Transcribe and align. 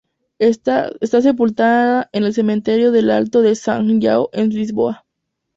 Está 0.39 0.89
sepultada 0.99 2.09
en 2.11 2.23
el 2.23 2.33
Cementerio 2.33 2.91
del 2.91 3.11
Alto 3.11 3.43
de 3.43 3.51
São 3.51 3.85
João, 4.01 4.29
en 4.33 4.49
Lisboa. 4.49 5.05